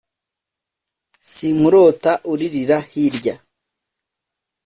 [1.31, 3.35] sinkurota uririra hirya